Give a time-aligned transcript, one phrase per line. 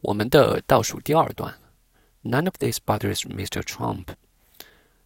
[0.00, 1.52] 我们的倒数第二段
[2.22, 3.62] ，None of this bothers Mr.
[3.62, 4.04] Trump.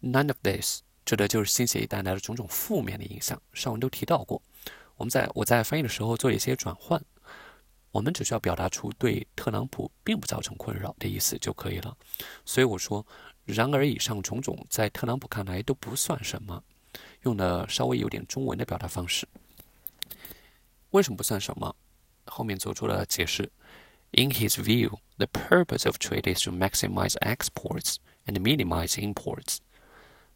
[0.00, 3.40] None of this 指的就是新协议带来的种种负面的影响。
[3.52, 4.40] 上文都提到过，
[4.96, 7.02] 我们在我在翻译的时候做一些转换，
[7.90, 11.94] 我们只需要表达出对特朗普并不造成困扰的意思就可以了。
[12.46, 13.04] 所以我说，
[13.44, 16.64] 然而以上种种在特朗普看来都不算什么，
[17.24, 19.28] 用的稍微有点中文的表达方式。
[20.92, 21.76] 为什么不算什么？
[22.24, 23.50] 后面做出了解释。
[24.11, 29.57] In his view, the purpose of trade is to maximize exports and minimize imports.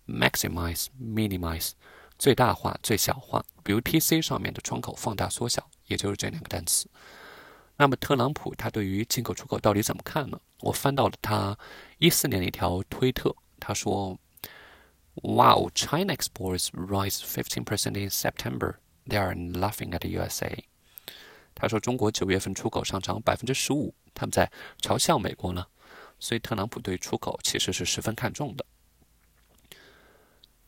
[0.07, 1.71] Maximize, minimize，
[2.17, 3.45] 最大化、最小化。
[3.63, 6.89] 比如 PC 上面的窗口放大、缩小，也就是这两个单词。
[7.75, 10.39] 那么特朗普他对于进口出口到底怎么看呢？
[10.61, 11.55] 我翻到了他
[11.99, 14.17] 一四年的一条推特，他说：“
[15.21, 18.77] Wow, China exports rise 15% in September.
[19.05, 20.63] They are laughing at the USA.”
[21.62, 25.64] 他说：“中国九月份出口上涨百分之十五，他们在嘲笑美国呢。
[26.18, 28.66] 所以特朗普对出口其实是十分看重的。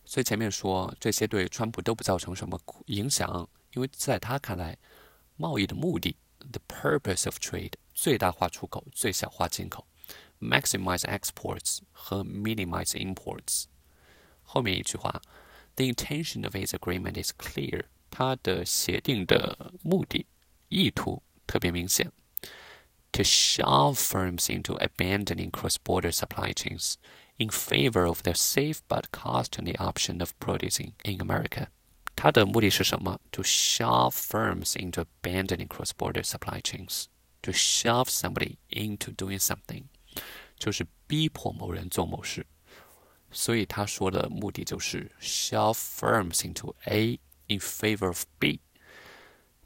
[0.05, 4.79] 所以前面说这些对川普都不造成什么影响，因为在他看来，
[5.37, 6.17] 贸易的目的
[6.53, 9.85] （the purpose of trade） 最大化出口，最小化进口
[10.41, 13.65] （maximize exports 和 minimize imports）。
[14.43, 15.21] 后面一句话
[15.75, 20.25] ：“The intention of his agreement is clear。”他的协定的目的。
[20.74, 22.12] 意图特别明显，
[23.12, 26.96] to shove firms into abandoning cross-border supply chains
[27.38, 31.68] in favor of the safe but costly option of producing in America。
[32.16, 33.20] 它的目的是什么？
[33.32, 39.86] To shove firms into abandoning cross-border supply chains。To shove somebody into doing something，
[40.58, 42.46] 就是逼迫某人做某事。
[43.32, 48.60] 所以他说的目的就是 shove firms into A in favor of B。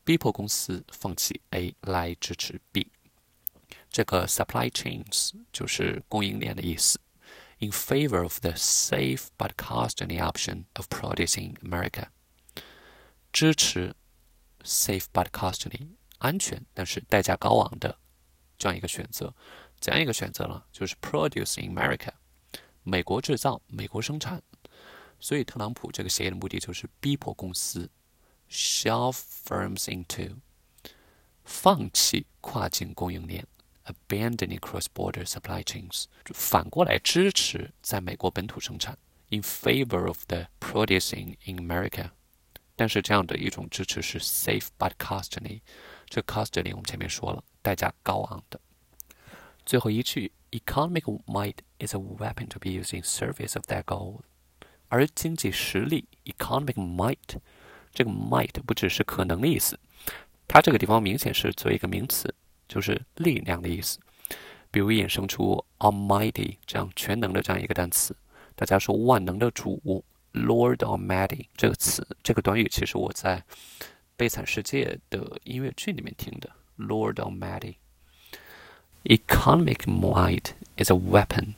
[0.08, 2.90] 逼迫公司放弃 A 来支持 B，
[3.90, 6.98] 这个 supply chains 就是供应链的意思。
[7.58, 12.06] In favor of the safe but costly option of producing America，
[13.30, 13.94] 支持
[14.64, 17.98] safe but costly 安全但是代价高昂的
[18.56, 19.34] 这样一个选择。
[19.78, 20.64] 怎样一个选择呢？
[20.72, 22.12] 就是 produce in America，
[22.82, 24.42] 美国制造，美国生产。
[25.20, 27.90] 所以特朗普这个协议的目的就是逼迫公司。
[28.49, 30.37] shove firms into
[31.43, 33.45] 放弃跨境供应链，
[33.85, 38.97] abandoning cross-border supply chains，反过来支持在美国本土生产，
[39.29, 42.11] in favor of the producing in America。
[42.75, 45.61] 但是这样的一种支持是 safe but costly，
[46.07, 48.59] 这 costly 我们前面说了，代价高昂的。
[49.65, 54.21] 最后一句，economic might is a weapon to be used in service of that goal，
[54.87, 57.39] 而经济实力 economic might。
[57.92, 59.78] 这个 might 不只是可能的意思，
[60.46, 62.34] 它这个地方明显是作为一个名词，
[62.68, 63.98] 就是力量的意思。
[64.70, 68.14] 比如衍生出 Almighty 这样全能的这样一个单词，
[68.54, 70.04] 大家说万能的主
[70.34, 73.38] Lord Almighty 这个词，这个短语其实我在
[74.16, 77.76] 《悲惨世界》的音乐剧里面听的 Lord Almighty。
[79.04, 81.54] Economic might is a weapon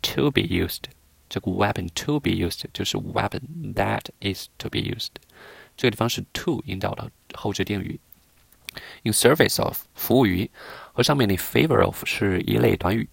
[0.00, 0.84] to be used。
[1.28, 5.10] 这个 weapon to be used 就是 weapon that is to be used。
[5.76, 8.00] 这个地方是 to 引导的后置定语
[9.02, 10.50] ，in service of 服务于，
[10.92, 13.08] 和上面的 favor of 是一类短语，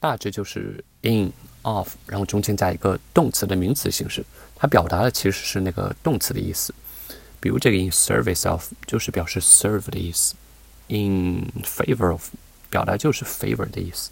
[0.00, 1.32] 大致就是 in
[1.62, 4.24] of，然后中间加一个动词的名词形式，
[4.56, 6.74] 它表达的其实是那个动词的意思。
[7.38, 10.34] 比如这个 in service of 就是表示 serve 的意思
[10.88, 12.28] ，in favor of
[12.68, 14.10] 表达就是 favor 的意思。